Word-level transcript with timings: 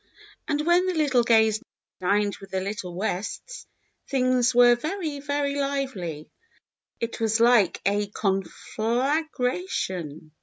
And 0.47 0.65
when 0.65 0.87
the 0.87 0.95
little 0.95 1.21
Gays 1.21 1.61
dined 1.99 2.35
with 2.37 2.49
the 2.49 2.59
little 2.59 2.95
Wests, 2.95 3.67
things 4.09 4.53
w^ere 4.53 4.75
very, 4.75 5.19
very 5.19 5.53
lively. 5.53 6.27
It 6.99 7.19
was 7.19 7.39
like 7.39 7.79
a 7.85 8.07
conflagration. 8.07 10.31